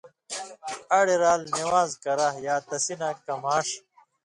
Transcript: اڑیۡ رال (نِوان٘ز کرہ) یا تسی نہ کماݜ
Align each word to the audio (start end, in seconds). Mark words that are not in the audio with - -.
اڑیۡ 0.97 1.19
رال 1.21 1.41
(نِوان٘ز 1.57 1.91
کرہ) 2.03 2.27
یا 2.45 2.55
تسی 2.67 2.95
نہ 2.99 3.09
کماݜ 3.25 3.67